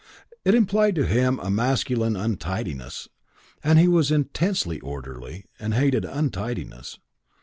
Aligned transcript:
It 0.43 0.55
implied 0.55 0.95
to 0.95 1.05
him 1.05 1.37
a 1.41 1.51
masculine 1.51 2.15
untidiness, 2.15 3.07
and 3.63 3.77
he 3.77 3.87
was 3.87 4.09
intensely 4.09 4.79
orderly 4.79 5.45
and 5.59 5.75
hated 5.75 6.05
untidiness. 6.05 6.97